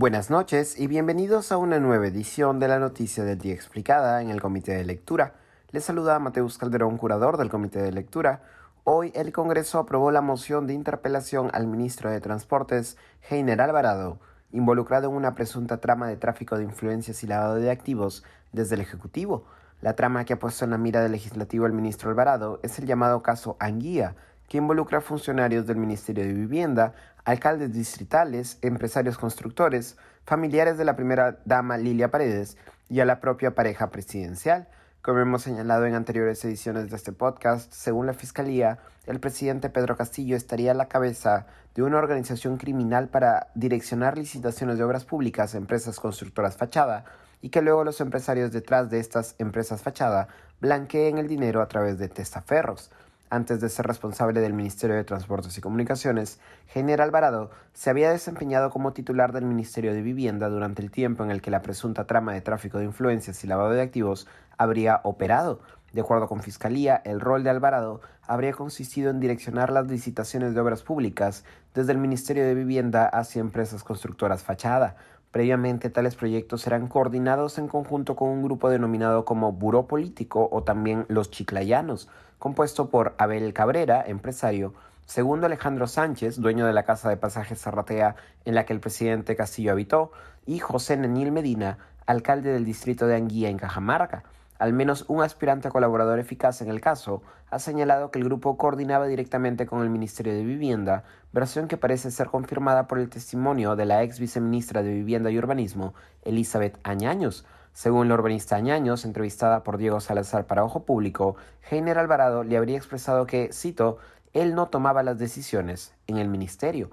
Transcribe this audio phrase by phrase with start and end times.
[0.00, 4.30] Buenas noches y bienvenidos a una nueva edición de la Noticia del Día Explicada en
[4.30, 5.34] el Comité de Lectura.
[5.72, 8.40] Les saluda Mateus Calderón, curador del Comité de Lectura.
[8.84, 12.96] Hoy el Congreso aprobó la moción de interpelación al ministro de Transportes,
[13.28, 14.18] Heiner Alvarado,
[14.52, 18.80] involucrado en una presunta trama de tráfico de influencias y lavado de activos desde el
[18.80, 19.44] Ejecutivo.
[19.82, 22.86] La trama que ha puesto en la mira del legislativo el ministro Alvarado es el
[22.86, 24.16] llamado caso Anguía,
[24.50, 26.92] que involucra a funcionarios del Ministerio de Vivienda,
[27.24, 32.56] alcaldes distritales, empresarios constructores, familiares de la primera dama Lilia Paredes
[32.88, 34.66] y a la propia pareja presidencial.
[35.02, 39.96] Como hemos señalado en anteriores ediciones de este podcast, según la Fiscalía, el presidente Pedro
[39.96, 41.46] Castillo estaría a la cabeza
[41.76, 47.04] de una organización criminal para direccionar licitaciones de obras públicas a empresas constructoras fachada
[47.40, 50.26] y que luego los empresarios detrás de estas empresas fachada
[50.60, 52.90] blanqueen el dinero a través de testaferros.
[53.32, 58.70] Antes de ser responsable del Ministerio de Transportes y Comunicaciones, General Alvarado se había desempeñado
[58.70, 62.32] como titular del Ministerio de Vivienda durante el tiempo en el que la presunta trama
[62.32, 64.26] de tráfico de influencias y lavado de activos
[64.58, 65.60] habría operado.
[65.92, 70.60] De acuerdo con Fiscalía, el rol de Alvarado habría consistido en direccionar las licitaciones de
[70.60, 74.96] obras públicas desde el Ministerio de Vivienda hacia empresas constructoras fachada.
[75.30, 80.64] Previamente, tales proyectos eran coordinados en conjunto con un grupo denominado como Buró Político o
[80.64, 82.08] también Los Chiclayanos,
[82.40, 84.74] compuesto por Abel Cabrera, empresario,
[85.06, 89.36] segundo Alejandro Sánchez, dueño de la casa de pasajes Zarratea en la que el presidente
[89.36, 90.10] Castillo habitó,
[90.46, 94.24] y José Nenil Medina, alcalde del distrito de Anguía en Cajamarca.
[94.60, 99.06] Al menos un aspirante colaborador eficaz en el caso ha señalado que el grupo coordinaba
[99.06, 103.86] directamente con el Ministerio de Vivienda, versión que parece ser confirmada por el testimonio de
[103.86, 105.94] la ex viceministra de Vivienda y Urbanismo,
[106.26, 111.36] Elizabeth Añaños, según la urbanista Añaños, entrevistada por Diego Salazar para Ojo Público,
[111.70, 113.96] Heiner Alvarado le habría expresado que, cito,
[114.34, 116.90] él no tomaba las decisiones en el ministerio.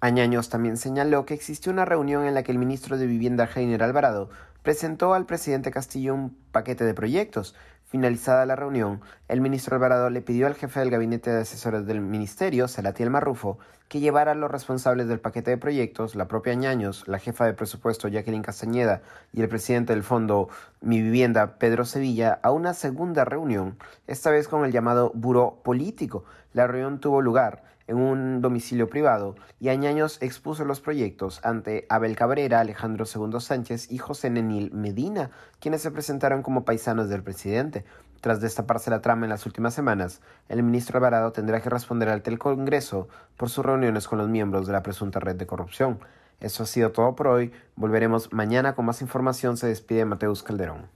[0.00, 3.82] Añaños también señaló que existió una reunión en la que el ministro de Vivienda Heiner
[3.82, 4.28] Alvarado
[4.66, 7.54] presentó al presidente Castillo un paquete de proyectos,
[7.88, 12.00] Finalizada la reunión, el ministro Alvarado le pidió al jefe del gabinete de asesores del
[12.00, 17.06] ministerio, Salatiel Marrufo, que llevara a los responsables del paquete de proyectos, la propia Ñaños,
[17.06, 20.48] la jefa de presupuesto Jacqueline Castañeda y el presidente del fondo
[20.80, 23.78] Mi Vivienda, Pedro Sevilla, a una segunda reunión,
[24.08, 26.24] esta vez con el llamado Buró Político.
[26.56, 32.16] La reunión tuvo lugar en un domicilio privado y Añaños expuso los proyectos ante Abel
[32.16, 35.30] Cabrera, Alejandro II Sánchez y José Nenil Medina,
[35.60, 37.84] quienes se presentaron como paisanos del presidente.
[38.22, 42.30] Tras destaparse la trama en las últimas semanas, el ministro Alvarado tendrá que responder ante
[42.30, 43.06] el Congreso
[43.36, 45.98] por sus reuniones con los miembros de la presunta red de corrupción.
[46.40, 47.52] Eso ha sido todo por hoy.
[47.76, 49.58] Volveremos mañana con más información.
[49.58, 50.95] Se despide Mateus Calderón.